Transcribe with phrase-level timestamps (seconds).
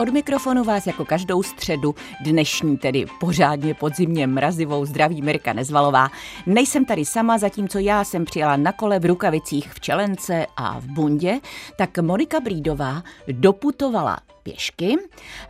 [0.00, 1.94] Od mikrofonu vás jako každou středu,
[2.24, 6.08] dnešní tedy pořádně podzimně mrazivou, zdraví Mirka Nezvalová.
[6.46, 10.86] Nejsem tady sama, zatímco já jsem přijela na kole v rukavicích v Čelence a v
[10.86, 11.40] Bundě,
[11.78, 13.02] tak Monika Brídová
[13.32, 14.96] doputovala pěšky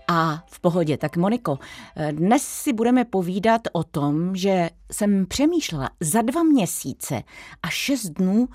[0.08, 0.96] a v pohodě.
[0.96, 1.58] Tak Moniko,
[2.10, 7.22] dnes si budeme povídat o tom, že jsem přemýšlela, za dva měsíce
[7.62, 8.48] a šest dnů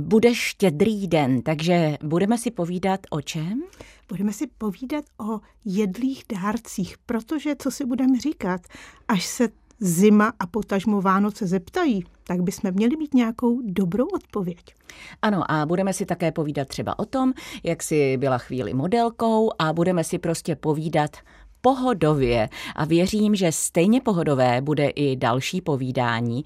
[0.00, 3.62] bude štědrý den, takže budeme si povídat o čem?
[4.10, 8.60] Budeme si povídat o jedlých dárcích, protože co si budeme říkat,
[9.08, 9.48] až se
[9.80, 14.74] zima a potažmo Vánoce zeptají, tak bychom měli mít nějakou dobrou odpověď.
[15.22, 19.72] Ano, a budeme si také povídat třeba o tom, jak si byla chvíli modelkou a
[19.72, 21.16] budeme si prostě povídat
[21.60, 26.44] pohodově a věřím, že stejně pohodové bude i další povídání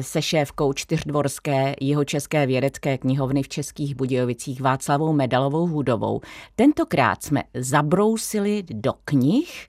[0.00, 6.20] se šéfkou čtyřdvorské jeho české vědecké knihovny v Českých Budějovicích Václavou Medalovou Hudovou.
[6.56, 9.68] Tentokrát jsme zabrousili do knih,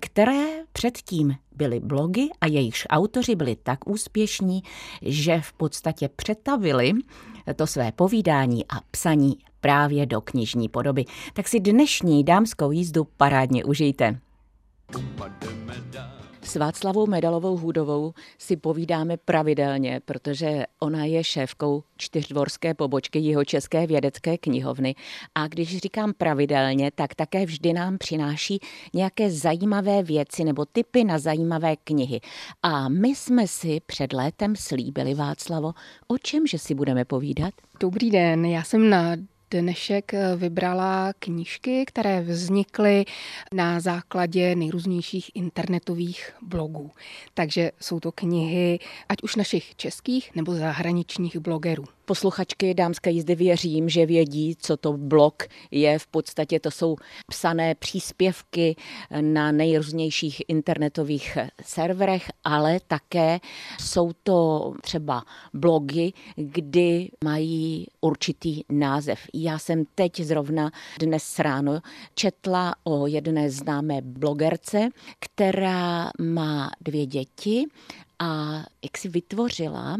[0.00, 4.62] které předtím byly blogy a jejichž autoři byli tak úspěšní,
[5.02, 6.92] že v podstatě přetavili
[7.56, 11.04] to své povídání a psaní právě do knižní podoby.
[11.32, 14.18] Tak si dnešní dámskou jízdu parádně užijte.
[16.52, 23.86] S Václavou Medalovou Hudovou si povídáme pravidelně, protože ona je šéfkou čtyřdvorské pobočky jeho České
[23.86, 24.94] vědecké knihovny.
[25.34, 28.60] A když říkám pravidelně, tak také vždy nám přináší
[28.94, 32.20] nějaké zajímavé věci nebo typy na zajímavé knihy.
[32.62, 35.72] A my jsme si před létem slíbili, Václavo,
[36.08, 37.54] o čem, že si budeme povídat?
[37.80, 39.16] Dobrý den, já jsem na
[39.52, 43.04] dnešek eh, vybrala knížky, které vznikly
[43.52, 46.90] na základě nejrůznějších internetových blogů.
[47.34, 51.84] Takže jsou to knihy ať už našich českých nebo zahraničních blogerů.
[52.04, 55.98] Posluchačky dámské jízdy věřím, že vědí, co to blog je.
[55.98, 56.96] V podstatě to jsou
[57.26, 58.76] psané příspěvky
[59.20, 63.40] na nejrůznějších internetových serverech, ale také
[63.80, 65.24] jsou to třeba
[65.54, 69.18] blogy, kdy mají určitý název.
[69.34, 71.80] Já jsem teď zrovna dnes ráno
[72.14, 74.88] četla o jedné známé blogerce,
[75.18, 77.64] která má dvě děti
[78.18, 79.96] a jak si vytvořila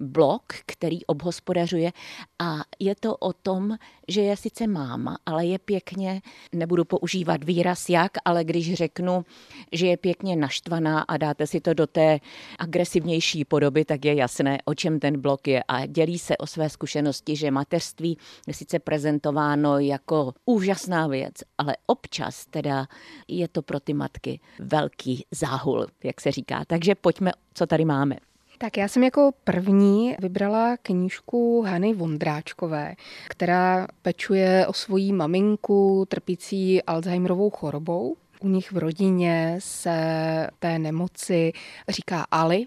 [0.00, 1.92] blok, který obhospodařuje
[2.38, 3.76] a je to o tom,
[4.08, 6.22] že je sice máma, ale je pěkně,
[6.52, 9.24] nebudu používat výraz jak, ale když řeknu,
[9.72, 12.20] že je pěkně naštvaná a dáte si to do té
[12.58, 16.70] agresivnější podoby, tak je jasné, o čem ten blok je a dělí se o své
[16.70, 22.86] zkušenosti, že mateřství je sice prezentováno jako úžasná věc, ale občas teda
[23.28, 26.64] je to pro ty matky velký záhul, jak se říká.
[26.66, 28.16] Takže pojďme, co tady máme.
[28.58, 32.94] Tak já jsem jako první vybrala knížku Hany Vondráčkové,
[33.28, 38.16] která pečuje o svoji maminku trpící Alzheimerovou chorobou.
[38.40, 41.52] U nich v rodině se té nemoci
[41.88, 42.66] říká Ali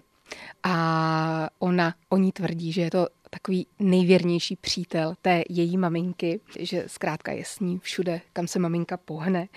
[0.62, 6.84] a ona o ní tvrdí, že je to takový nejvěrnější přítel té její maminky, že
[6.86, 9.48] zkrátka je s ní všude, kam se maminka pohne.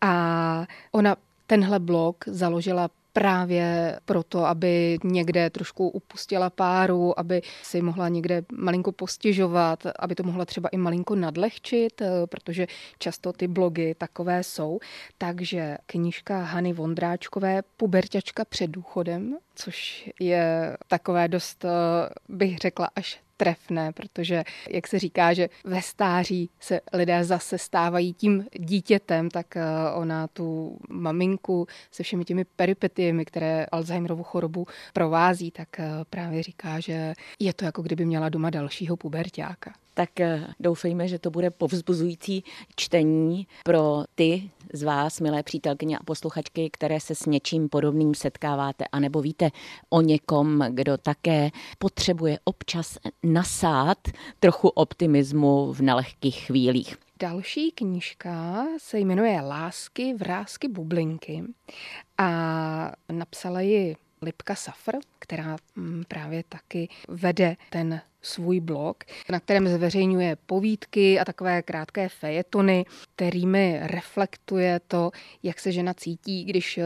[0.00, 1.16] A ona
[1.46, 8.92] tenhle blog založila právě proto, aby někde trošku upustila páru, aby si mohla někde malinko
[8.92, 12.66] postižovat, aby to mohla třeba i malinko nadlehčit, eh, protože
[12.98, 14.78] často ty blogy takové jsou.
[15.18, 21.68] Takže knížka Hany Vondráčkové Puberťačka před důchodem, což je takové dost, eh,
[22.28, 28.14] bych řekla, až trefné, protože, jak se říká, že ve stáří se lidé zase stávají
[28.14, 29.62] tím dítětem, tak eh,
[29.94, 36.80] ona tu maminku se všemi těmi peripetiemi, které Alzheimerovu chorobu provází, tak eh, právě říká,
[36.80, 41.50] že je to jako kdyby měla doma dalšího pubertáka tak eh, doufejme, že to bude
[41.50, 42.44] povzbuzující
[42.76, 48.84] čtení pro ty z vás, milé přítelkyně a posluchačky, které se s něčím podobným setkáváte,
[48.92, 49.50] anebo víte
[49.90, 53.98] o někom, kdo také potřebuje občas nasát
[54.40, 56.96] trochu optimismu v nelehkých chvílích.
[57.20, 61.42] Další knížka se jmenuje Lásky, vrázky, bublinky
[62.18, 62.28] a
[63.12, 70.36] napsala ji Lipka Safr, která mm, právě taky vede ten svůj blog, na kterém zveřejňuje
[70.46, 72.84] povídky a takové krátké fejetony,
[73.14, 75.10] kterými reflektuje to,
[75.42, 76.84] jak se žena cítí, když eh,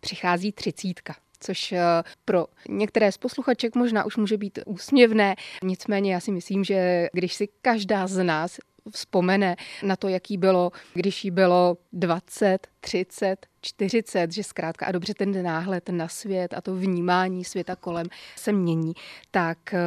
[0.00, 1.80] přichází třicítka což eh,
[2.24, 5.36] pro některé z posluchaček možná už může být úsměvné.
[5.62, 8.58] Nicméně já si myslím, že když si každá z nás
[8.90, 15.14] vzpomene na to, jaký bylo, když jí bylo 20, 30, 40, že zkrátka a dobře
[15.14, 18.06] ten náhled na svět a to vnímání světa kolem
[18.36, 18.92] se mění,
[19.30, 19.80] tak eh,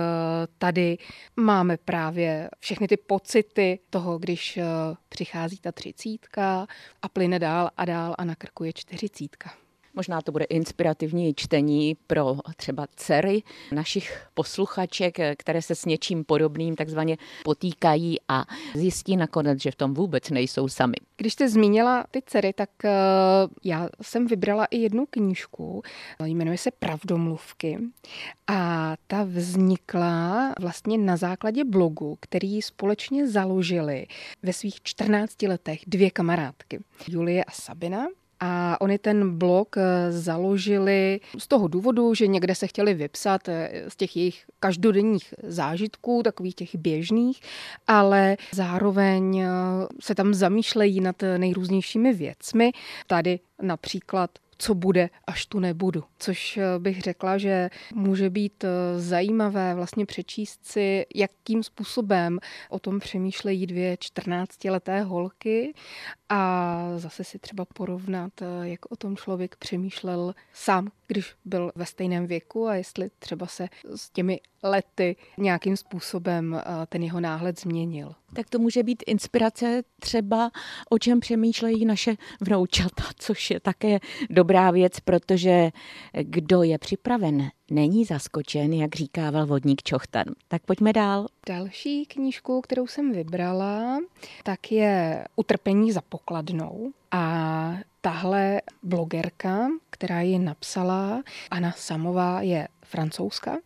[0.57, 0.97] tady
[1.35, 4.63] máme právě všechny ty pocity toho, když eh,
[5.09, 6.67] přichází ta třicítka
[7.01, 9.51] a plyne dál a dál a na krku je čtyřicítka.
[9.95, 16.75] Možná to bude inspirativní čtení pro třeba dcery našich posluchaček, které se s něčím podobným
[16.75, 18.45] takzvaně potýkají a
[18.75, 20.95] zjistí nakonec, že v tom vůbec nejsou sami.
[21.17, 22.89] Když jste zmínila ty dcery, tak eh,
[23.63, 25.81] já jsem vybrala i jednu knížku,
[26.23, 27.79] jmenuje se Pravdomluvky
[28.47, 34.05] a ta vznikla vlastně na základě blogu, který společně založili
[34.43, 38.07] ve svých 14 letech dvě kamarádky, Julie a Sabina.
[38.39, 43.71] A oni ten blog eh, založili z toho důvodu, že někde se chtěli vypsat eh,
[43.87, 47.41] z těch jejich každodenních zážitků, takových těch běžných,
[47.87, 49.47] ale zároveň eh,
[49.99, 52.71] se tam zamýšlejí nad nejrůznějšími věcmi.
[53.07, 56.03] Tady například co bude, až tu nebudu.
[56.19, 62.39] Což eh, bych řekla, že může být eh, zajímavé vlastně přečíst si, jakým způsobem
[62.69, 65.73] o tom přemýšlejí dvě 14-leté holky
[66.29, 71.85] a zase si třeba porovnat, eh, jak o tom člověk přemýšlel sám, když byl ve
[71.85, 78.15] stejném věku a jestli třeba se s těmi lety nějakým způsobem ten jeho náhled změnil.
[78.33, 80.51] Tak to může být inspirace třeba,
[80.89, 83.99] o čem přemýšlejí naše vnoučata, což je také
[84.29, 85.71] dobrá věc, protože
[86.21, 90.25] kdo je připraven, není zaskočen, jak říkával vodník Čochtan.
[90.47, 91.27] Tak pojďme dál.
[91.47, 93.99] Další knížku, kterou jsem vybrala,
[94.43, 96.91] tak je Utrpení za pokladnou.
[97.11, 103.57] A tahle blogerka, která ji napsala, Anna Samová, je francouzska.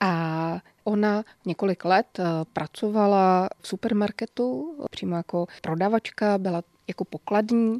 [0.00, 7.78] A Ona několik let eh, pracovala v supermarketu, přímo jako prodavačka, byla jako pokladní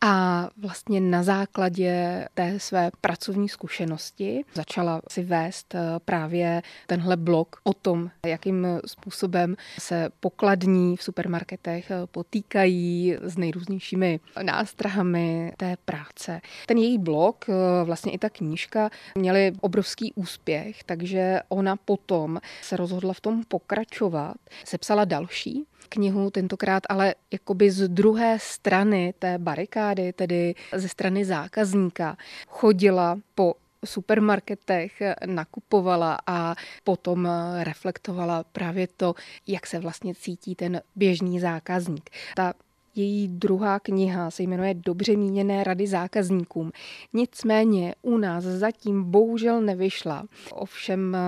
[0.00, 7.56] a vlastně na základě té své pracovní zkušenosti začala si vést eh, právě tenhle blog
[7.64, 16.40] o tom, jakým způsobem se pokladní v supermarketech eh, potýkají s nejrůznějšími nástrahami té práce.
[16.66, 17.44] Ten její blog,
[17.84, 24.36] vlastně i ta knížka, měly obrovský úspěch, takže ona potom se rozhodla v tom pokračovat.
[24.64, 32.16] Sepsala další knihu, tentokrát ale jakoby z druhé strany té barikády, tedy ze strany zákazníka.
[32.48, 33.54] Chodila po
[33.84, 36.54] supermarketech nakupovala a
[36.84, 37.28] potom
[37.62, 39.14] reflektovala právě to,
[39.46, 42.10] jak se vlastně cítí ten běžný zákazník.
[42.36, 42.54] Ta
[42.98, 46.72] její druhá kniha se jmenuje Dobře míněné rady zákazníkům.
[47.12, 50.24] Nicméně u nás zatím bohužel nevyšla.
[50.52, 51.18] Ovšem, eh,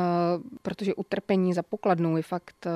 [0.63, 2.71] protože utrpení za pokladnou je fakt eh,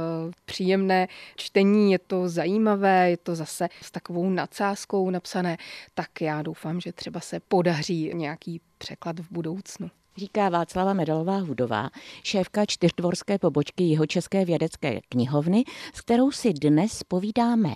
[0.44, 5.56] příjemné čtení, je to zajímavé, je to zase s takovou nadsázkou napsané,
[5.94, 9.90] tak já doufám, že třeba se podaří nějaký překlad v budoucnu.
[10.16, 11.90] Říká Václava Medalová Hudová,
[12.22, 15.64] šéfka čtyřdvorské pobočky Jihočeské vědecké knihovny,
[15.94, 17.74] s kterou si dnes povídáme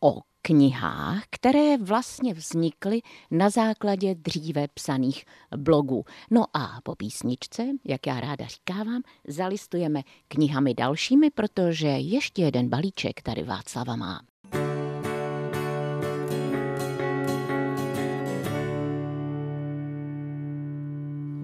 [0.00, 5.24] o knihách, které vlastně vznikly na základě dříve psaných
[5.56, 6.04] blogů.
[6.30, 13.22] No a po písničce, jak já ráda říkávám, zalistujeme knihami dalšími, protože ještě jeden balíček
[13.22, 14.20] tady Václava má.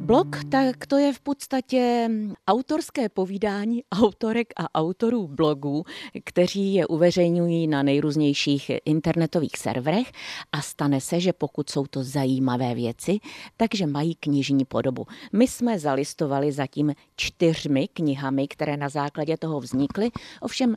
[0.03, 2.11] Blog, tak to je v podstatě
[2.49, 5.85] autorské povídání autorek a autorů blogů,
[6.25, 10.13] kteří je uveřejňují na nejrůznějších internetových serverech
[10.53, 13.19] a stane se, že pokud jsou to zajímavé věci,
[13.57, 15.07] takže mají knižní podobu.
[15.33, 20.11] My jsme zalistovali zatím čtyřmi knihami, které na základě toho vznikly.
[20.41, 20.75] Ovšem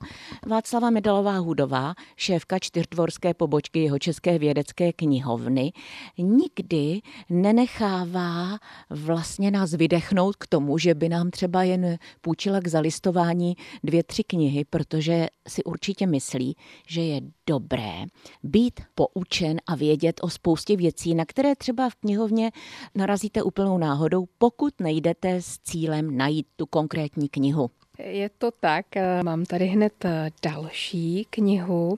[0.47, 5.73] Václava Medalová Hudová, šéfka čtyřdvorské pobočky jeho české vědecké knihovny,
[6.17, 12.67] nikdy nenechává vlastně vlastně nás vydechnout k tomu, že by nám třeba jen půjčila k
[12.67, 16.55] zalistování dvě, tři knihy, protože si určitě myslí,
[16.87, 18.05] že je dobré
[18.43, 22.51] být poučen a vědět o spoustě věcí, na které třeba v knihovně
[22.95, 27.69] narazíte úplnou náhodou, pokud nejdete s cílem najít tu konkrétní knihu.
[27.99, 28.85] Je to tak.
[29.23, 30.05] Mám tady hned
[30.43, 31.97] další knihu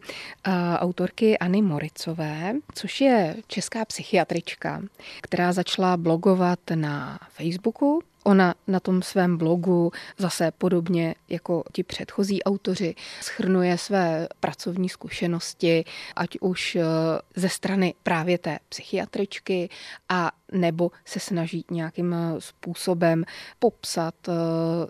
[0.78, 4.82] autorky Anny Moricové, což je česká psychiatrička,
[5.22, 12.44] která začala blogovat na Facebooku Ona na tom svém blogu zase podobně jako ti předchozí
[12.44, 15.84] autoři schrnuje své pracovní zkušenosti,
[16.16, 16.84] ať už eh,
[17.36, 19.70] ze strany právě té psychiatričky
[20.10, 23.24] a nebo se snaží nějakým eh, způsobem
[23.60, 24.34] popsat eh,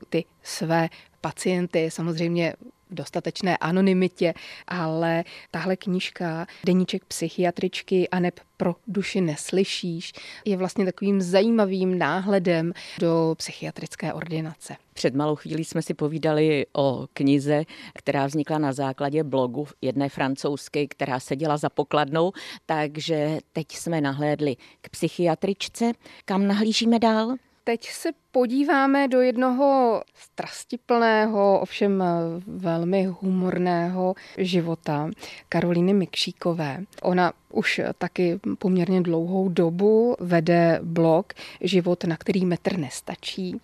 [0.09, 0.89] ty své
[1.21, 1.91] pacienty.
[1.91, 2.53] Samozřejmě
[2.91, 4.33] dostatečné anonymitě,
[4.67, 10.13] ale tahle knížka Deníček psychiatričky a neb pro duši neslyšíš
[10.45, 14.75] je vlastně takovým zajímavým náhledem do psychiatrické ordinace.
[14.93, 17.63] Před malou chvílí jsme si povídali o knize,
[17.93, 22.31] která vznikla na základě blogu jedné francouzské, která seděla za pokladnou,
[22.65, 25.91] takže teď jsme nahlédli k psychiatričce.
[26.25, 27.35] Kam nahlížíme dál?
[27.63, 32.03] Teď se podíváme do jednoho strastiplného, ovšem
[32.47, 35.09] velmi humorného života
[35.49, 36.83] Karolíny Mikšíkové.
[37.01, 43.61] Ona už taky poměrně dlouhou dobu vede blog Život, na který metr nestačí.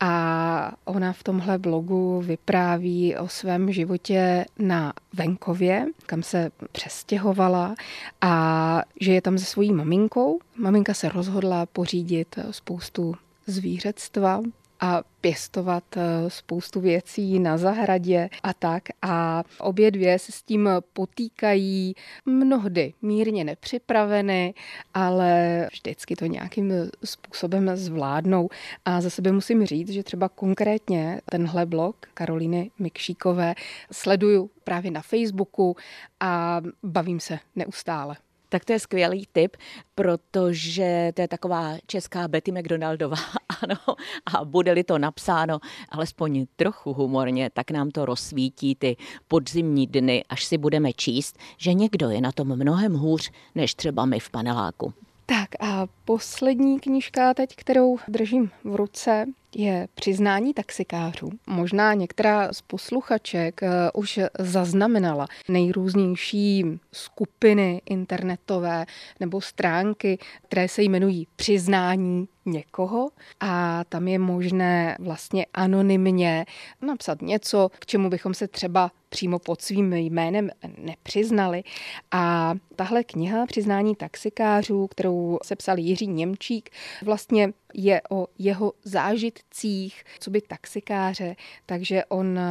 [0.00, 7.74] A ona v tomhle blogu vypráví o svém životě na venkově, kam se přestěhovala
[8.20, 10.38] a že je tam se svojí maminkou.
[10.56, 13.14] Maminka se rozhodla pořídit spoustu
[13.48, 14.40] zvířectva
[14.80, 18.82] a pěstovat eh, spoustu věcí na zahradě a tak.
[19.02, 21.94] A obě dvě se s tím potýkají
[22.26, 24.54] mnohdy mírně nepřipraveny,
[24.94, 26.72] ale vždycky to nějakým
[27.04, 28.48] způsobem zvládnou.
[28.84, 33.54] A za sebe musím říct, že třeba konkrétně tenhle blog Karolíny Mikšíkové
[33.92, 35.76] sleduju právě na Facebooku
[36.20, 38.16] a bavím se neustále.
[38.48, 39.56] Tak to je skvělý tip,
[39.94, 43.16] protože to je taková česká Betty McDonaldová,
[43.62, 43.96] ano,
[44.34, 48.96] a bude-li to napsáno alespoň trochu humorně, tak nám to rozsvítí ty
[49.28, 54.04] podzimní dny, až si budeme číst, že někdo je na tom mnohem hůř, než třeba
[54.04, 54.92] my v paneláku.
[55.26, 61.30] Tak a poslední knížka teď, kterou držím v ruce, je přiznání taxikářů.
[61.46, 68.86] Možná některá z posluchaček uh, už zaznamenala nejrůznější skupiny internetové
[69.20, 76.46] nebo stránky, které se jmenují přiznání někoho a tam je možné vlastně anonymně
[76.82, 81.62] napsat něco, k čemu bychom se třeba přímo pod svým jménem nepřiznali.
[82.10, 86.70] A tahle kniha Přiznání taxikářů, kterou sepsal Jiří Němčík,
[87.04, 92.42] vlastně je o jeho zážitcích, co by taxikáře, takže on eh,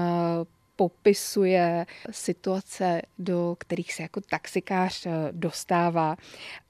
[0.76, 6.16] popisuje situace, do kterých se jako taxikář eh, dostává.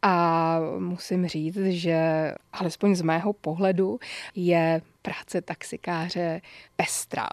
[0.02, 4.00] A musím říct, že alespoň z mého pohledu
[4.36, 6.42] je práce taxikáře
[6.76, 7.28] pestrá.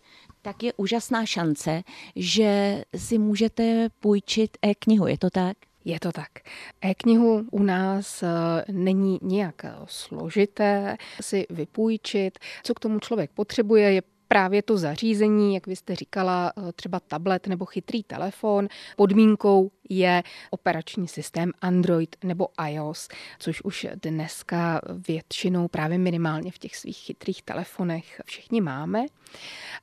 [0.43, 1.83] tak je úžasná šance,
[2.17, 5.07] že si můžete půjčit e-knihu.
[5.07, 5.57] Je to tak?
[5.85, 6.29] Je to tak.
[6.85, 8.29] E-knihu u nás eh,
[8.73, 12.39] není nějak složité si vypůjčit.
[12.63, 17.01] Co k tomu člověk potřebuje, je právě to zařízení, jak vy jste říkala, eh, třeba
[17.01, 18.69] tablet nebo chytrý telefon.
[18.97, 23.09] Podmínkou je operační systém Android nebo iOS,
[23.39, 29.07] což už dneska většinou právě minimálně v těch svých chytrých telefonech všichni máme.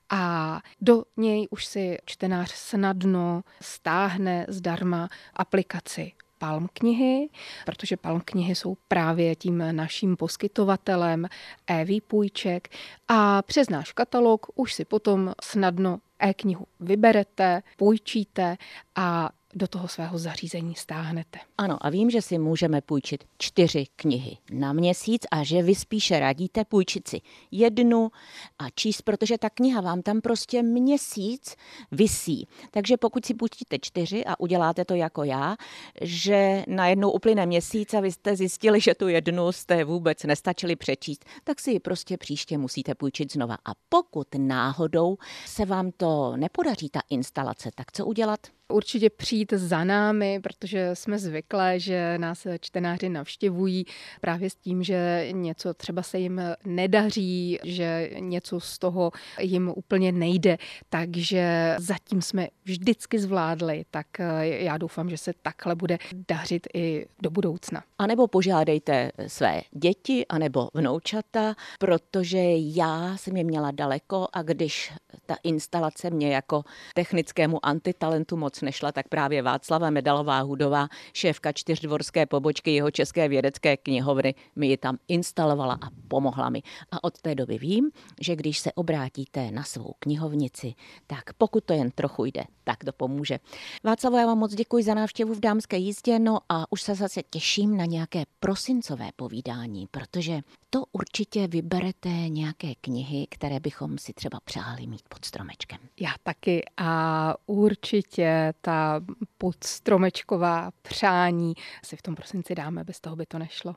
[0.09, 7.29] A do něj už si čtenář snadno stáhne zdarma aplikaci Palm knihy,
[7.65, 11.27] protože Palm knihy jsou právě tím naším poskytovatelem
[11.67, 12.69] e-výpůjček
[13.07, 18.57] a přes náš katalog už si potom snadno e-knihu vyberete, půjčíte
[18.95, 21.39] a do toho svého zařízení stáhnete.
[21.57, 26.19] Ano, a vím, že si můžeme půjčit čtyři knihy na měsíc a že vy spíše
[26.19, 27.21] radíte půjčit si
[27.51, 28.11] jednu
[28.59, 31.55] a číst, protože ta kniha vám tam prostě měsíc
[31.91, 32.47] visí.
[32.71, 35.55] Takže pokud si půjčíte čtyři a uděláte to jako já,
[36.01, 41.25] že najednou uplyne měsíc a vy jste zjistili, že tu jednu jste vůbec nestačili přečíst,
[41.43, 43.57] tak si ji prostě příště musíte půjčit znova.
[43.65, 48.39] A pokud náhodou se vám to nepodaří, ta instalace, tak co udělat?
[48.69, 53.85] Určitě přijít za námi, protože jsme zvyklé, že nás čtenáři navštěvují
[54.21, 60.11] právě s tím, že něco třeba se jim nedaří, že něco z toho jim úplně
[60.11, 60.57] nejde,
[60.89, 64.07] takže zatím jsme vždycky zvládli, tak
[64.41, 67.83] já doufám, že se takhle bude dařit i do budoucna.
[67.97, 74.93] A nebo požádejte své děti, anebo vnoučata, protože já jsem je měla daleko a když
[75.25, 82.25] ta instalace mě jako technickému antitalentu moc nešla, tak právě Václava Medalová Hudová, šéfka čtyřdvorské
[82.25, 86.61] pobočky jeho české vědecké knihovny, mi ji tam instalovala a pomohla mi.
[86.91, 90.73] A od té doby vím, že když se obrátíte na svou knihovnici,
[91.07, 93.39] tak pokud to jen trochu jde, tak to pomůže.
[93.83, 97.21] Václavo, já vám moc děkuji za návštěvu v dámské jízdě, no a už se zase
[97.29, 104.39] těším na nějaké prosincové povídání, protože to určitě vyberete nějaké knihy, které bychom si třeba
[104.45, 105.79] přáli mít pod stromečkem.
[105.99, 109.01] Já taky a určitě ta
[109.37, 111.53] podstromečková přání
[111.85, 113.75] si v tom prosinci dáme, bez toho by to nešlo.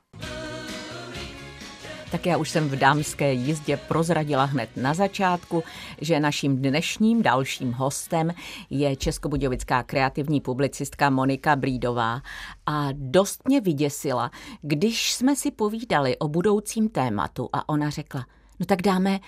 [2.10, 5.64] Tak já už jsem v dámské jízdě prozradila hned na začátku,
[6.00, 8.34] že naším dnešním dalším hostem
[8.70, 12.22] je českobudějovická kreativní publicistka Monika Brídová.
[12.66, 14.30] A dost mě vyděsila,
[14.62, 18.26] když jsme si povídali o budoucím tématu a ona řekla,
[18.60, 19.20] no tak dáme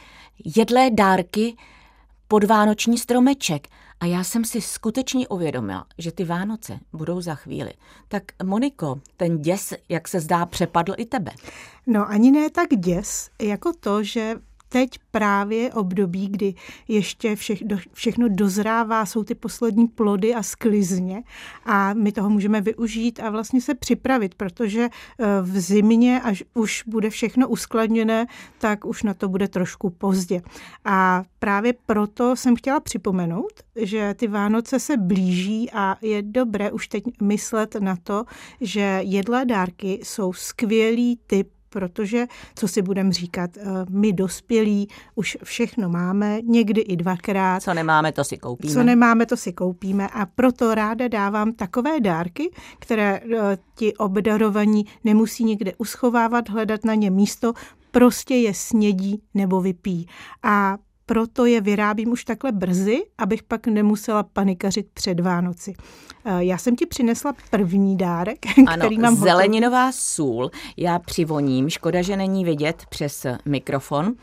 [0.57, 1.57] jedlé dárky
[2.31, 3.69] pod vánoční stromeček.
[4.01, 7.73] A já jsem si skutečně uvědomila, že ty Vánoce budou za chvíli.
[8.09, 11.31] Tak Moniko, ten děs, jak se zdá, přepadl i tebe.
[11.87, 14.35] No ani ne tak děs, jako to, že
[14.73, 16.54] teď právě období, kdy
[16.89, 21.23] ještě vše, do, všechno dozrává, jsou ty poslední plody a sklizně
[21.65, 26.85] a my toho můžeme využít a vlastně se připravit, protože eh, v zimě, až už
[26.87, 28.26] bude všechno uskladněné,
[28.59, 30.43] tak už na to bude trošku pozdě.
[30.85, 36.89] A právě proto jsem chtěla připomenout, že ty Vánoce se blíží a je dobré už
[36.89, 38.25] teď myslet na to,
[38.61, 45.39] že jedlé dárky jsou skvělý typ protože, co si budeme říkat, eh, my dospělí už
[45.45, 47.63] všechno máme, někdy i dvakrát.
[47.63, 48.73] Co nemáme, to si koupíme.
[48.73, 54.87] Co nemáme, to si koupíme a proto ráda dávám takové dárky, které eh, ti obdarovaní
[55.04, 57.52] nemusí někde uschovávat, hledat na ně místo,
[57.91, 60.06] prostě je snědí nebo vypí.
[60.43, 60.78] A
[61.11, 65.75] proto je vyrábím už takhle brzy, abych pak nemusela panikařit před Vánoci.
[66.25, 69.99] Eh, já jsem ti přinesla první dárek, ano, který mám zeleninová hotový.
[70.03, 70.51] sůl.
[70.77, 74.15] Já přivoním, škoda, že není vidět přes mikrofon.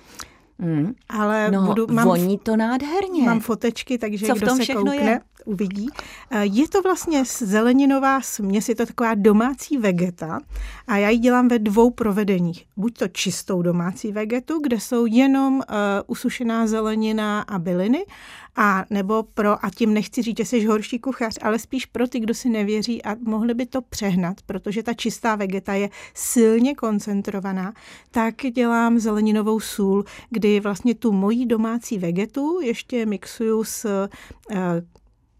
[0.59, 0.93] Mm.
[1.09, 3.23] Ale no, budu, mám, voní to nádherně.
[3.23, 5.19] Mám fotečky, takže Co kdo se koukne, je?
[5.47, 5.87] Uvidí.
[6.31, 10.39] Eh, je to vlastně zeleninová směs, je to taková domácí vegeta
[10.87, 12.65] a já ji dělám ve dvou provedeních.
[12.77, 15.63] Buď to čistou domácí vegetu, kde jsou jenom uh,
[16.07, 18.05] usušená zelenina a byliny,
[18.57, 22.19] a nebo pro, a tím nechci říct, že jsi horší kuchař, ale spíš pro ty,
[22.19, 27.73] kdo si nevěří a mohli by to přehnat, protože ta čistá vegeta je silně koncentrovaná,
[28.11, 34.57] tak dělám zeleninovou sůl, kdy vlastně tu mojí domácí vegetu ještě mixuju s uh,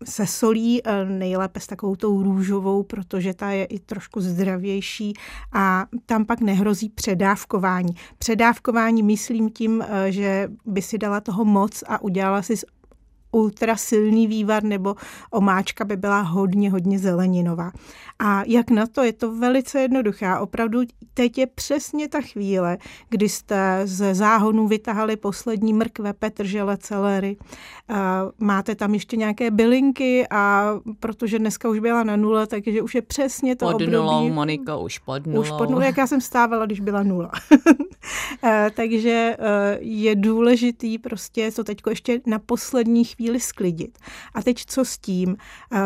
[0.04, 5.14] se solí, eh, nejlépe s takovou tou růžovou, protože ta je i trošku zdravější
[5.54, 7.96] a tam pak nehrozí předávkování.
[8.18, 12.56] Předávkování myslím tím, eh, že by si dala toho moc a udělala si
[13.32, 14.96] ultra silný vývar nebo
[15.32, 17.72] omáčka by byla hodně, hodně zeleninová.
[18.20, 19.04] A jak na to?
[19.04, 20.38] Je to velice jednoduché.
[20.40, 20.82] Opravdu
[21.13, 22.78] teď je přesně ta chvíle,
[23.10, 27.38] kdy jste ze záhonu vytahali poslední mrkve, petržele, celery.
[28.40, 33.02] Máte tam ještě nějaké bylinky a protože dneska už byla na nule, takže už je
[33.02, 33.92] přesně to pod období.
[33.92, 35.42] nulou, Moniko, už pod nulou.
[35.42, 37.32] Už pod nulou, jak já jsem stávala, když byla nula.
[38.76, 39.38] takže
[39.80, 43.97] je důležitý prostě to teď ještě na poslední chvíli sklidit.
[44.34, 45.38] A teď co s tím?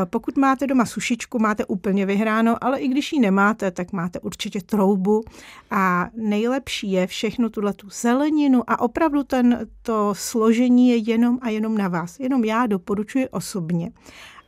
[0.06, 4.62] Pokud máte doma sušičku, máte úplně vyhráno, ale i když ji nemáte, tak máte určitě
[4.62, 5.24] troubu
[5.72, 11.50] a nejlepší je všechno tuhle tu zeleninu a opravdu ten, to složení je jenom a
[11.50, 12.20] jenom na vás.
[12.20, 13.92] Jenom já doporučuji osobně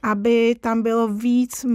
[0.03, 1.65] aby tam bylo víc,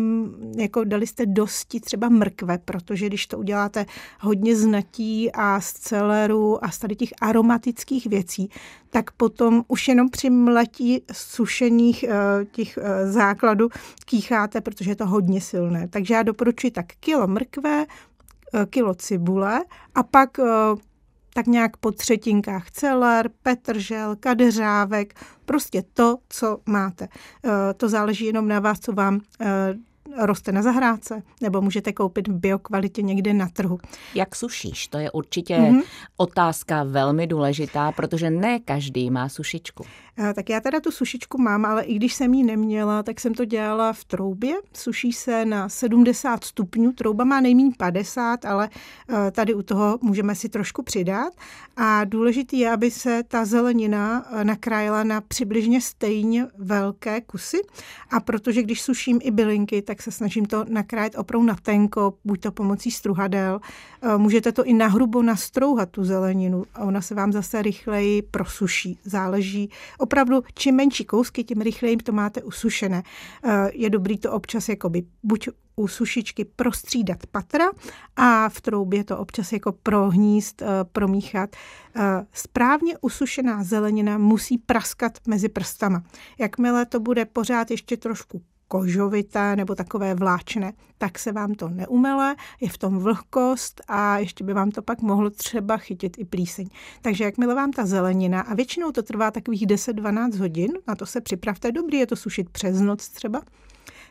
[0.56, 3.86] jako dali jste dosti třeba mrkve, protože když to uděláte
[4.20, 8.50] hodně znatí a z celeru a z tady těch aromatických věcí,
[8.90, 12.14] tak potom už jenom při mletí sušených eh,
[12.44, 13.68] těch eh, základů
[14.04, 15.88] kýcháte, protože je to hodně silné.
[15.88, 17.86] Takže já doporučuji tak kilo mrkve,
[18.54, 19.64] eh, kilo cibule
[19.94, 20.40] a pak
[21.34, 25.14] tak nějak po třetinkách celer, petržel, kadeřávek,
[25.44, 27.08] prostě to, co máte.
[27.76, 29.20] To záleží jenom na vás, co vám
[30.16, 33.78] roste na zahrádce, nebo můžete koupit v biokvalitě někde na trhu.
[34.14, 34.88] Jak sušíš?
[34.88, 35.82] To je určitě mm-hmm.
[36.16, 39.84] otázka velmi důležitá, protože ne každý má sušičku.
[40.34, 43.44] Tak já teda tu sušičku mám, ale i když jsem ji neměla, tak jsem to
[43.44, 44.54] dělala v troubě.
[44.74, 48.68] Suší se na 70 stupňů, trouba má nejméně 50, ale
[49.08, 51.32] eh, tady u toho můžeme si trošku přidat.
[51.76, 57.60] A důležité je, aby se ta zelenina eh, nakrájela na přibližně stejně velké kusy.
[58.10, 62.40] A protože když suším i bylinky, tak se snažím to nakrájet opravdu na tenko, buď
[62.40, 63.60] to pomocí struhadel.
[64.02, 68.98] Eh, můžete to i nahrubo nastrouhat, tu zeleninu, a ona se vám zase rychleji prosuší.
[69.04, 73.02] Záleží opravdu, čím menší kousky, tím rychleji to máte usušené.
[73.44, 77.64] Eh, je dobrý to občas jakoby buď u sušičky prostřídat patra
[78.16, 81.56] a v troubě to občas jako prohníst, eh, promíchat.
[82.32, 86.02] Správně usušená zelenina musí praskat mezi prstama.
[86.38, 92.36] Jakmile to bude pořád ještě trošku kožovité nebo takové vláčné, tak se vám to neumele,
[92.60, 96.68] je v tom vlhkost a ještě by vám to pak mohlo třeba chytit i plíseň.
[97.02, 101.20] Takže jakmile vám ta zelenina, a většinou to trvá takových 10-12 hodin, na to se
[101.20, 103.42] připravte, dobrý je to sušit přes noc třeba,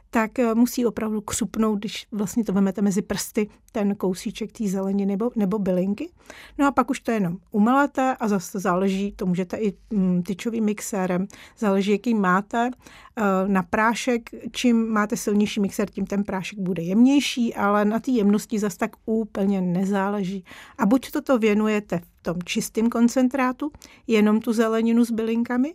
[0.10, 5.06] tak eh, musí opravdu křupnout, když vlastně to vemete mezi prsty, ten kousíček té zeleniny
[5.06, 6.10] nebo, nebo bylinky.
[6.58, 10.66] No a pak už to jenom umelete a zase záleží, to můžete i mm, tyčovým
[10.66, 12.70] mixérem, záleží, jaký máte.
[13.18, 18.12] Eh, na prášek, čím máte silnější mixér, tím ten prášek bude jemnější, ale na té
[18.12, 20.44] jemnosti zase tak úplně nezáleží.
[20.78, 23.72] A buď toto věnujete v tom čistém koncentrátu,
[24.08, 25.74] jenom tu zeleninu s bylinkami,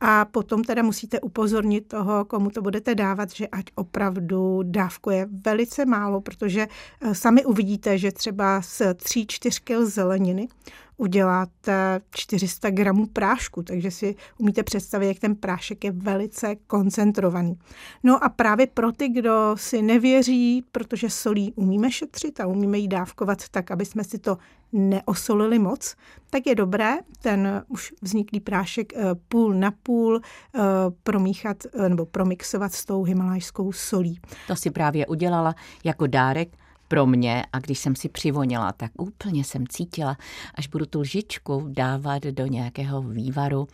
[0.00, 5.84] a potom teda musíte upozornit toho, komu to budete dávat, že ať opravdu dávkuje velice
[5.86, 6.68] málo, protože
[7.00, 10.48] eh, sami uvidíte, že třeba z 3-4 kg zeleniny
[10.96, 17.58] uděláte 400 gramů prášku, takže si umíte představit, jak ten prášek je velice koncentrovaný.
[18.02, 22.88] No a právě pro ty, kdo si nevěří, protože solí umíme šetřit a umíme jí
[22.88, 24.38] dávkovat tak, aby jsme si to
[24.72, 25.96] neosolili moc,
[26.30, 30.60] tak je dobré ten už vzniklý prášek eh, půl na půl eh,
[31.02, 34.20] promíchat eh, nebo promixovat s tou himalajskou solí.
[34.46, 35.54] To si právě udělala
[35.84, 36.48] jako dárek
[36.88, 40.16] pro mě a když jsem si přivonila, tak úplně jsem cítila,
[40.54, 43.68] až budu tu lžičku dávat do nějakého vývaru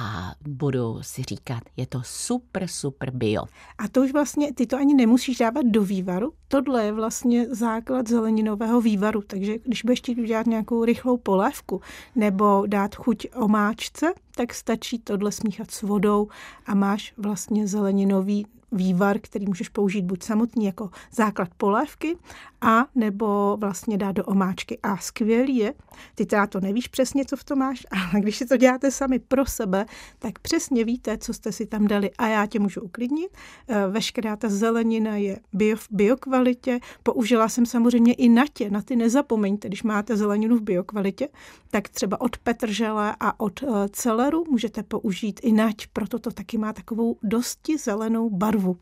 [0.00, 3.44] a budu si říkat, je to super, super bio.
[3.78, 8.08] A to už vlastně, ty to ani nemusíš dávat do vývaru, tohle je vlastně základ
[8.08, 11.80] zeleninového vývaru, takže když budeš chtít udělat nějakou rychlou polévku
[12.14, 16.28] nebo dát chuť omáčce, tak stačí tohle smíchat s vodou
[16.66, 22.16] a máš vlastně zeleninový vývar, který můžeš použít buď samotný jako základ polévky,
[22.60, 24.78] a nebo vlastně dát do omáčky.
[24.82, 25.74] A skvělý je,
[26.14, 29.18] ty teda to nevíš přesně, co v tom máš, ale když si to děláte sami
[29.18, 29.86] pro sebe,
[30.18, 32.10] tak přesně víte, co jste si tam dali.
[32.18, 33.30] A já tě můžu uklidnit.
[33.68, 36.80] Eh, veškerá ta zelenina je bio, v biokvalitě.
[37.02, 41.28] Použila jsem samozřejmě i na tě, na ty nezapomeňte, když máte zeleninu v biokvalitě,
[41.70, 46.58] tak třeba od petržele a od eh, celeru můžete použít i nať, proto to taky
[46.58, 48.57] má takovou dosti zelenou barvu.
[48.58, 48.78] vous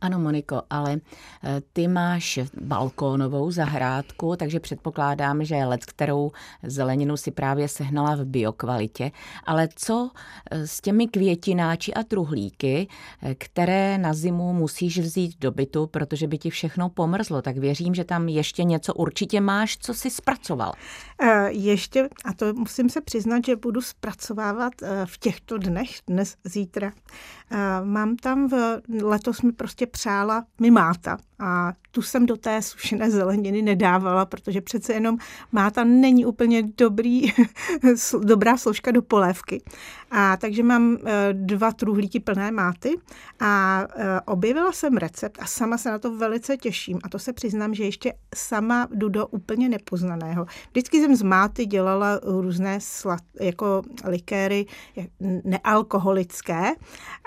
[0.00, 0.96] Ano, Moniko, ale
[1.42, 8.24] eh, ty máš balkónovou zahrádku, takže předpokládám, že let, kterou zeleninu si právě sehnala v
[8.24, 9.10] biokvalitě.
[9.44, 10.10] Ale co
[10.50, 12.88] eh, s těmi květináči a truhlíky,
[13.22, 17.94] eh, které na zimu musíš vzít do bytu, protože by ti všechno pomrzlo, tak věřím,
[17.94, 20.72] že tam ještě něco určitě máš, co si zpracoval.
[21.48, 24.72] Ještě, a to musím se přiznat, že budu zpracovávat
[25.04, 26.92] v těchto dnech, dnes, zítra.
[27.84, 33.10] Mám tam v, letos mi prostě přála mi máta a tu jsem do té sušené
[33.10, 35.18] zeleniny nedávala, protože přece jenom
[35.52, 37.32] máta není úplně dobrý,
[38.24, 39.62] dobrá složka do polévky.
[40.10, 42.94] A takže mám eh, dva truhlíky plné máty
[43.40, 46.98] a eh, objevila jsem recept a sama se na to velice těším.
[47.02, 50.46] A to se přiznám, že ještě sama jdu do úplně nepoznaného.
[50.70, 54.66] Vždycky jsem z máty dělala různé slad, jako likéry
[55.44, 56.72] nealkoholické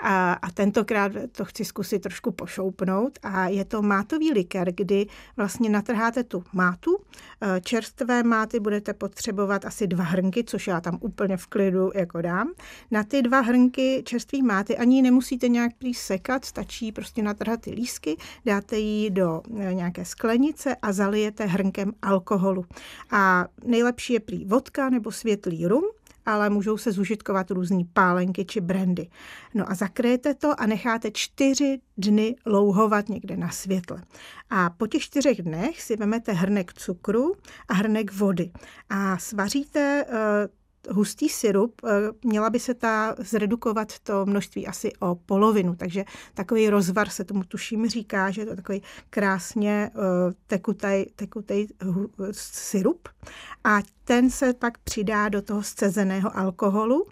[0.02, 5.70] a, a tentokrát to chci zkusit trošku pošoupnout a je to mátový likér, kdy vlastně
[5.70, 6.96] natrháte tu mátu.
[7.40, 12.22] Eh, čerstvé máty budete potřebovat asi dva hrnky, což já tam úplně v klidu jako
[12.22, 12.52] dám.
[12.90, 18.16] Na ty dva hrnky čerstvý máty ani nemusíte nějak sekat, stačí prostě natrhat ty lísky,
[18.44, 22.64] dáte ji do eh, nějaké sklenice a zalijete hrnkem alkoholu.
[23.10, 25.84] A nejlepší je prý vodka nebo světlý rum,
[26.26, 29.08] ale můžou se zužitkovat různé pálenky či brandy.
[29.54, 34.02] No a zakryjete to a necháte čtyři dny louhovat někde na světle.
[34.50, 37.34] A po těch čtyřech dnech si vezmete hrnek cukru
[37.68, 38.50] a hrnek vody
[38.88, 40.59] a svaříte eh,
[40.90, 41.90] hustý syrup, eh,
[42.24, 47.44] měla by se ta zredukovat to množství asi o polovinu, takže takový rozvar se tomu
[47.44, 50.00] tuším říká, že je to takový krásně eh,
[50.46, 51.68] tekutej, tekutej
[52.32, 53.08] syrup
[53.64, 57.06] a ten se pak přidá do toho scezeného alkoholu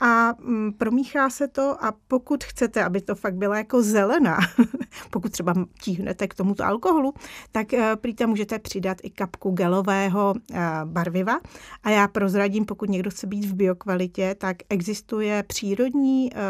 [0.00, 4.38] a mm, promíchá se to a pokud chcete, aby to fakt byla jako zelená,
[5.10, 7.14] pokud třeba tíhnete k tomuto alkoholu,
[7.52, 10.34] tak eh, prý tam můžete přidat i kapku gelového
[10.84, 11.40] barviva.
[11.82, 16.40] A já prozradím, pokud někdo chce být v biokvalitě, tak existuje přírodní eh,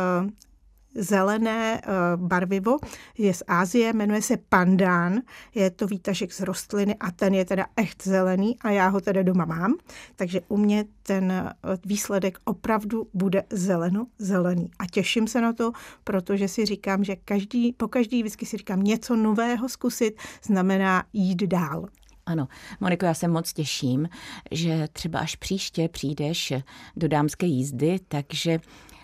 [0.94, 2.78] zelené eh, barvivo,
[3.18, 5.20] je z Ázie, jmenuje se pandán,
[5.54, 9.22] je to výtažek z rostliny a ten je teda echt zelený a já ho teda
[9.22, 9.74] doma mám,
[10.16, 11.52] takže u mě ten eh,
[11.84, 15.72] výsledek opravdu bude zeleno-zelený a těším se na to,
[16.04, 21.42] protože si říkám, že každý, po každý vždycky si říkám něco nového zkusit, znamená jít
[21.42, 21.88] dál.
[22.26, 22.48] Ano,
[22.80, 24.08] Moniko, já se moc těším,
[24.50, 26.52] že třeba až příště přijdeš
[26.96, 28.60] do dámské jízdy, takže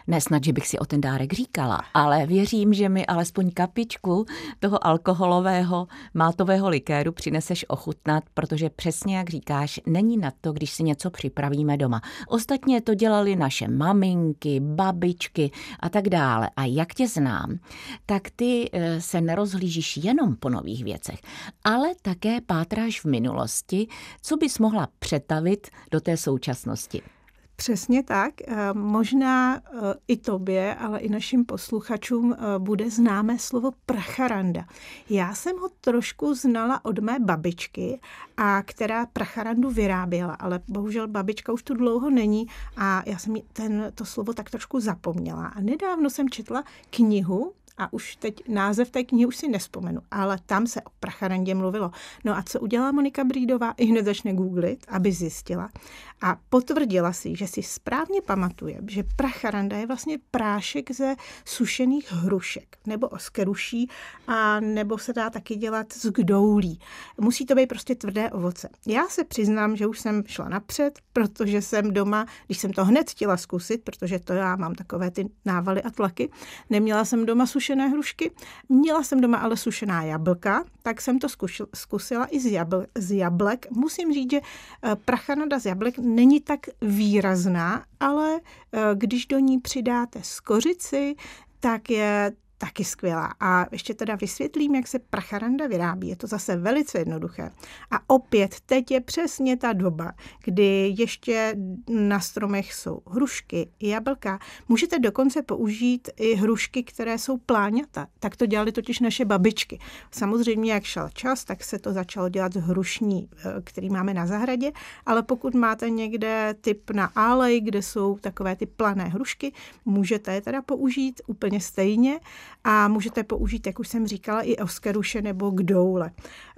[0.07, 4.27] Nesnad, že bych si o ten dárek říkala, ale věřím, že mi alespoň kapičku
[4.59, 10.83] toho alkoholového mátového likéru přineseš ochutnat, protože přesně jak říkáš, není na to, když si
[10.83, 12.01] něco připravíme doma.
[12.29, 16.51] Ostatně to dělali naše maminky, babičky a tak dále.
[16.57, 17.59] A jak tě znám,
[18.07, 21.21] tak ty eh, se nerozhlížíš jenom po nových věcech,
[21.65, 23.89] ale také pátráš v minulosti,
[24.23, 27.16] co bys mohla přetavit do té současnosti.
[27.57, 28.35] Přesně tak.
[28.47, 29.61] Eh, možná eh,
[30.09, 34.65] i tobě, ale i našim posluchačům eh, bude známé slovo pracharanda.
[35.11, 38.01] Já jsem ho trošku znala od mé babičky,
[38.37, 43.93] a která pracharandu vyráběla, ale bohužel babička už tu dlouho není a já jsem ten,
[43.95, 45.47] to slovo tak trošku zapomněla.
[45.47, 50.39] A nedávno jsem četla knihu a už teď název té knihy už si nespomenu, ale
[50.47, 51.91] tam se o pracharandě mluvilo.
[52.25, 53.75] No a co udělala Monika Brídová?
[53.77, 55.71] I hned začne googlit, aby zjistila.
[56.21, 62.79] A potvrdila si, že si správně pamatuje, že pracharanda je vlastně prášek ze sušených hrušek
[62.87, 63.91] nebo oskeruší
[64.27, 66.81] a nebo se dá taky dělat z kdoulí.
[67.21, 68.69] Musí to být prostě tvrdé ovoce.
[68.87, 73.11] Já se přiznám, že už jsem šla napřed, protože jsem doma, když jsem to hned
[73.11, 76.31] chtěla zkusit, protože to já mám takové ty návaly a tlaky,
[76.71, 78.31] neměla jsem doma sušené hrušky.
[78.69, 81.29] Měla jsem doma ale sušená jablka, tak jsem to
[81.75, 83.67] zkusila i z, jabl, z jablek.
[83.71, 89.61] Musím říct, že eh, prachanada z jablek není tak výrazná, ale eh, když do ní
[89.61, 91.15] přidáte skořici,
[91.61, 93.35] tak je taky skvělá.
[93.41, 96.09] A ještě teda vysvětlím, jak se pracharanda vyrábí.
[96.09, 97.51] Je to zase velice jednoduché.
[97.91, 100.13] A opět, teď je přesně ta doba,
[100.45, 101.57] kdy ještě
[101.89, 104.39] na stromech jsou hrušky, jablka.
[104.69, 108.07] Můžete dokonce použít i hrušky, které jsou pláňata.
[108.21, 109.79] Tak to dělali totiž naše babičky.
[110.11, 114.27] Samozřejmě, jak šel čas, tak se to začalo dělat z hrušní, eh, který máme na
[114.27, 114.73] zahradě,
[115.07, 119.53] ale pokud máte někde typ na álej, kde jsou takové ty plané hrušky,
[119.85, 122.21] můžete je teda použít úplně stejně
[122.65, 126.11] a můžete použít, jak už jsem říkala, i oskeruše nebo kdoule.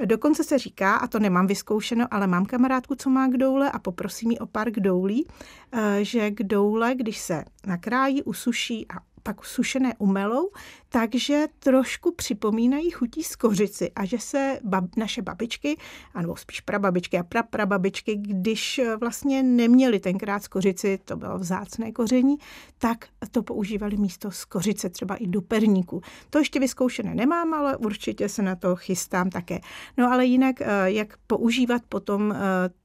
[0.05, 4.31] Dokonce se říká, a to nemám vyzkoušeno, ale mám kamarádku, co má kdoule a poprosím
[4.31, 5.27] ji o pár kdoulí,
[5.73, 8.95] eh, že kdoule, když se nakrájí, usuší a
[9.29, 10.51] pak sušené umelou,
[10.89, 15.77] takže trošku připomínají chutí z kořici a že se bab, naše babičky,
[16.15, 22.37] anebo spíš prababičky a praprababičky, když vlastně neměli tenkrát z kořici, to bylo vzácné koření,
[22.79, 26.03] tak to používali místo z kořice, třeba i do perníku.
[26.31, 29.61] To ještě vyzkoušené nemám, ale určitě se na to chystám také.
[29.97, 32.37] No ale jinak, eh, jak používat potom eh,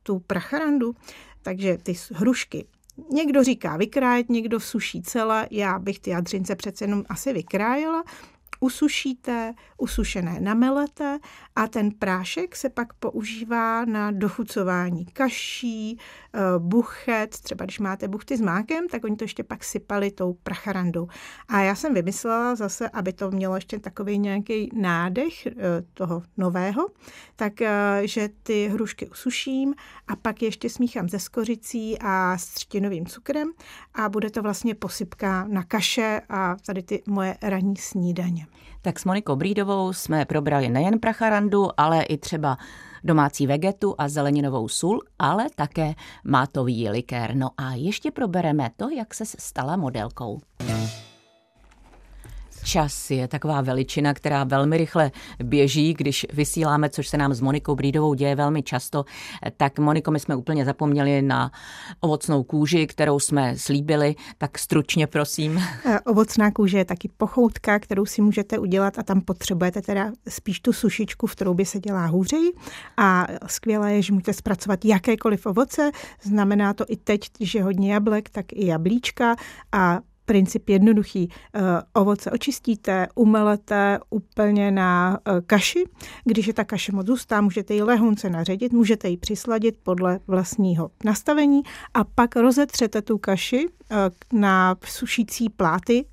[0.03, 0.95] tu pracharandu,
[1.41, 2.65] takže ty hrušky
[3.11, 8.03] Někdo říká vykrájet, někdo suší celé, já bych ty jadřince přece jenom asi vykrájela,
[8.63, 11.19] usušíte, usušené namelete
[11.55, 18.37] a ten prášek se pak používá na dochucování kaší, eh, buchet, třeba když máte buchty
[18.37, 21.07] s mákem, tak oni to ještě pak sypali tou pracharandou.
[21.47, 25.51] A já jsem vymyslela zase, aby to mělo ještě takový nějaký nádech eh,
[25.93, 26.87] toho nového,
[27.35, 29.73] tak eh, ty hrušky usuším
[30.07, 33.51] a pak ještě smíchám ze skořicí a s třtinovým cukrem
[33.93, 38.47] a bude to vlastně posypka na kaše a tady ty moje ranní snídaně.
[38.85, 42.57] Tak s Monikou Brídovou jsme probrali nejen pracharandu, ale i třeba
[43.03, 45.93] domácí vegetu a zeleninovou sůl, ale také
[46.23, 47.35] mátový likér.
[47.35, 50.41] No a ještě probereme to, jak se stala modelkou.
[52.63, 55.11] Čas je taková veličina, která velmi rychle
[55.43, 59.05] běží, když vysíláme, což se nám s Monikou Brídovou děje velmi často.
[59.57, 61.51] Tak Moniko, my jsme úplně zapomněli na
[61.99, 65.61] ovocnou kůži, kterou jsme slíbili, tak stručně prosím.
[66.05, 70.73] Ovocná kůže je taky pochoutka, kterou si můžete udělat a tam potřebujete teda spíš tu
[70.73, 72.51] sušičku, v troubě se dělá hůřeji
[72.97, 78.29] a skvělé je, že můžete zpracovat jakékoliv ovoce, znamená to i teď, že hodně jablek,
[78.29, 79.35] tak i jablíčka
[79.71, 81.29] a princip jednoduchý.
[81.29, 81.61] Eh,
[81.93, 85.83] ovoce očistíte, umelete úplně na eh, kaši.
[86.23, 90.91] Když je ta kaše moc hustá, můžete ji lehonce naředit, můžete ji přisladit podle vlastního
[91.05, 91.61] nastavení
[91.93, 93.95] a pak rozetřete tu kaši eh,
[94.33, 96.05] na sušící pláty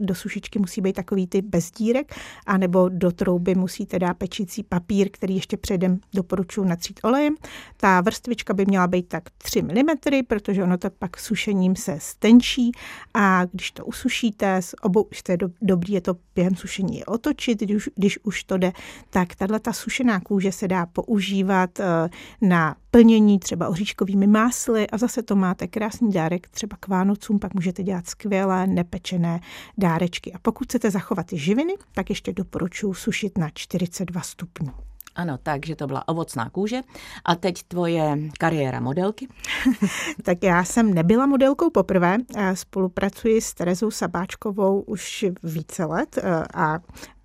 [0.00, 2.14] do sušičky musí být takový ty bez dírek,
[2.46, 7.34] anebo do trouby musíte dát pečicí papír, který ještě předem doporučuji natřít olejem.
[7.76, 12.72] Ta vrstvička by měla být tak 3 mm, protože ono to pak sušením se stenčí.
[13.14, 17.88] A když to usušíte, s obou, jste do, dobrý je to během sušení otočit, když,
[17.94, 18.72] když už to jde,
[19.10, 22.08] tak tahle ta sušená kůže se dá používat eh,
[22.40, 24.86] na plnění třeba oříškovými másly.
[24.86, 29.40] A zase to máte krásný dárek třeba k Vánocům, pak můžete dělat skvělé nepečené
[29.78, 30.32] dárečky.
[30.32, 34.72] A pokud chcete zachovat ty živiny, tak ještě doporučuji sušit na 42 stupňů.
[35.18, 36.80] Ano, takže to byla ovocná kůže.
[37.24, 39.28] A teď tvoje kariéra modelky?
[40.22, 42.16] tak já jsem nebyla modelkou poprvé.
[42.54, 46.18] Spolupracuji s Terezou Sabáčkovou už více let
[46.54, 46.78] a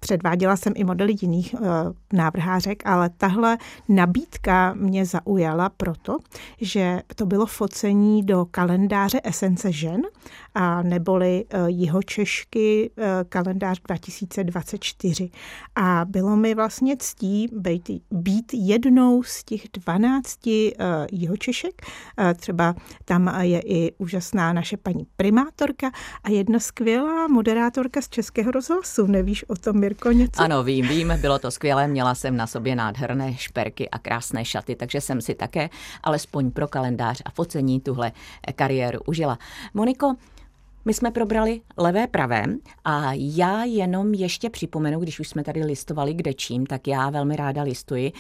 [0.03, 1.67] Předváděla jsem i modely jiných uh,
[2.13, 3.57] návrhářek, ale tahle
[3.89, 6.17] nabídka mě zaujala proto,
[6.61, 10.01] že to bylo focení do kalendáře Esence žen,
[10.55, 15.29] a neboli uh, Jihočešky uh, kalendář 2024.
[15.75, 20.53] A bylo mi vlastně ctí být, být jednou z těch 12 uh,
[21.11, 21.81] Jihočešek.
[22.35, 25.91] Třeba tam je i úžasná naše paní primátorka
[26.23, 29.07] a jedna skvělá moderátorka z Českého rozhlasu.
[29.07, 30.41] Nevíš o tom, Mirko, něco?
[30.41, 34.75] Ano, vím, vím, bylo to skvělé, měla jsem na sobě nádherné šperky a krásné šaty,
[34.75, 35.69] takže jsem si také
[36.03, 38.11] alespoň pro kalendář a focení tuhle
[38.55, 39.39] kariéru užila.
[39.73, 40.15] Moniko,
[40.85, 42.43] my jsme probrali levé pravé
[42.85, 47.35] a já jenom ještě připomenu, když už jsme tady listovali kde čím, tak já velmi
[47.35, 48.11] ráda listuji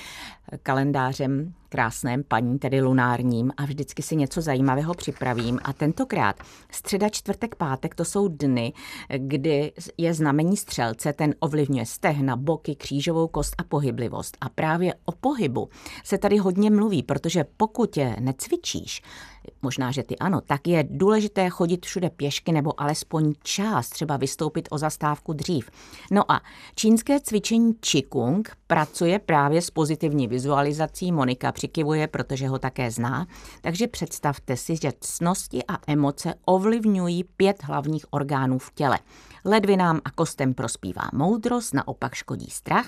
[0.63, 5.59] kalendářem krásném paní, tedy lunárním a vždycky si něco zajímavého připravím.
[5.63, 6.35] A tentokrát
[6.71, 8.73] středa, čtvrtek, pátek, to jsou dny,
[9.17, 14.37] kdy je znamení střelce, ten ovlivňuje stehna, boky, křížovou kost a pohyblivost.
[14.41, 15.69] A právě o pohybu
[16.03, 19.01] se tady hodně mluví, protože pokud je necvičíš,
[19.61, 24.67] možná, že ty ano, tak je důležité chodit všude pěšky nebo alespoň čas, třeba vystoupit
[24.71, 25.69] o zastávku dřív.
[26.11, 26.41] No a
[26.75, 31.11] čínské cvičení Qigong pracuje právě s pozitivní vizualizací.
[31.11, 33.27] Monika přikivuje, protože ho také zná.
[33.61, 38.99] Takže představte si, že cnosti a emoce ovlivňují pět hlavních orgánů v těle.
[39.45, 42.87] Ledvinám a kostem prospívá moudrost, naopak škodí strach,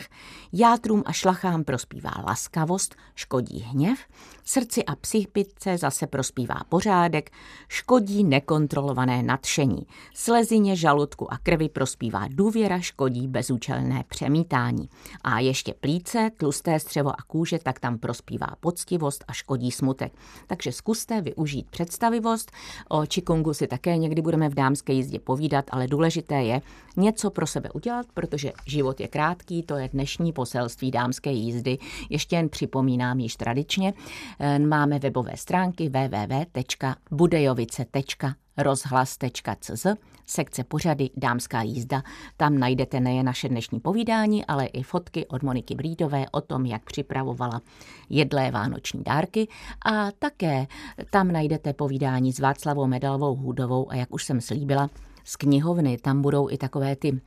[0.53, 3.99] játrům a šlachám prospívá laskavost, škodí hněv,
[4.43, 7.31] srdci a psychice zase prospívá pořádek,
[7.67, 14.89] škodí nekontrolované nadšení, slezině, žaludku a krvi prospívá důvěra, škodí bezúčelné přemítání.
[15.23, 20.13] A ještě plíce, tlusté střevo a kůže, tak tam prospívá poctivost a škodí smutek.
[20.47, 22.51] Takže zkuste využít představivost.
[22.89, 26.61] O Čikungu si také někdy budeme v dámské jízdě povídat, ale důležité je
[26.97, 31.77] něco pro sebe udělat, protože život je krátký, to je dnešní poselství dámské jízdy.
[32.09, 33.93] Ještě jen připomínám již tradičně,
[34.39, 39.87] eh, máme webové stránky www.budejovice.com rozhlas.cz,
[40.25, 42.03] sekce pořady Dámská jízda.
[42.37, 46.83] Tam najdete nejen naše dnešní povídání, ale i fotky od Moniky Brídové o tom, jak
[46.83, 47.61] připravovala
[48.09, 49.47] jedlé vánoční dárky
[49.85, 50.67] a také
[51.11, 54.89] tam najdete povídání s Václavou Medalovou Hudovou a jak už jsem slíbila,
[55.25, 55.97] z knihovny.
[55.97, 57.21] Tam budou i takové ty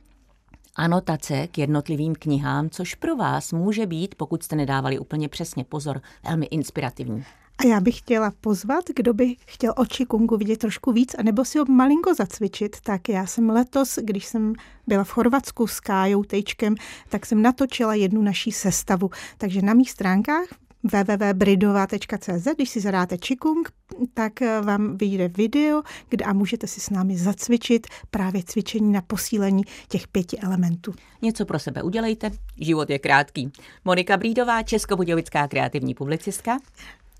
[0.75, 6.01] anotace k jednotlivým knihám, což pro vás může být, pokud jste nedávali úplně přesně pozor,
[6.23, 7.23] velmi inspirativní.
[7.57, 11.59] A já bych chtěla pozvat, kdo by chtěl o Qigongu vidět trošku víc, anebo si
[11.59, 14.53] ho malinko zacvičit, tak já jsem letos, když jsem
[14.87, 16.75] byla v Chorvatsku s Kájou Tejčkem,
[17.09, 19.09] tak jsem natočila jednu naší sestavu.
[19.37, 20.47] Takže na mých stránkách
[20.83, 23.71] www.bridova.cz, když si zadáte Qigong,
[24.13, 29.01] tak eh, vám vyjde video, kde a můžete si s námi zacvičit právě cvičení na
[29.01, 30.93] posílení těch pěti elementů.
[31.21, 33.51] Něco pro sebe udělejte, život je krátký.
[33.85, 36.57] Monika Brídová, českobudějovická kreativní publicistka.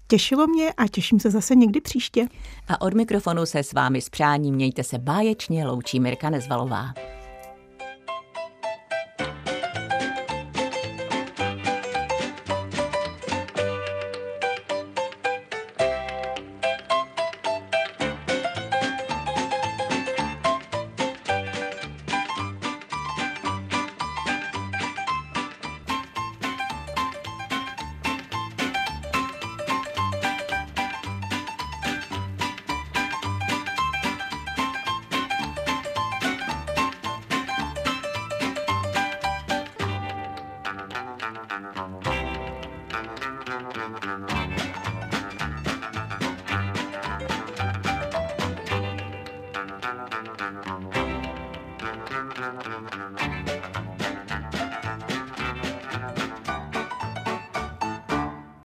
[0.07, 2.27] Těšilo mě a těším se zase někdy příště.
[2.67, 6.93] A od mikrofonu se s vámi s přáním mějte se báječně, loučí Mirka Nezvalová.